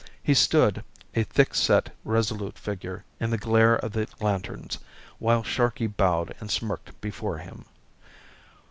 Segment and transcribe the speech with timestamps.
[0.23, 4.79] He stood, a thick set resolute figure, in the glare of the lanterns,
[5.19, 7.65] while Sharkey bowed and smirked before him.